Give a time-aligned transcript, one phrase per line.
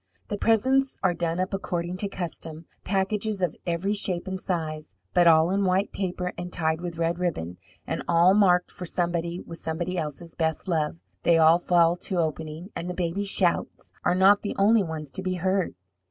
[0.29, 5.27] The presents are done up according to custom, packages of every shape and size, but
[5.27, 9.59] all in white paper and tied with red ribbon, and all marked for somebody with
[9.59, 10.97] somebody else's best love.
[11.21, 15.21] They all fall to opening, and the babies' shouts are not the only ones to
[15.21, 15.75] be heard.